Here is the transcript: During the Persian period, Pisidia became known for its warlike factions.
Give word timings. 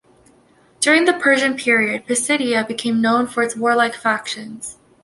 During 0.79 1.05
the 1.05 1.13
Persian 1.13 1.55
period, 1.55 2.07
Pisidia 2.07 2.65
became 2.67 3.03
known 3.03 3.27
for 3.27 3.43
its 3.43 3.55
warlike 3.55 3.93
factions. 3.93 4.79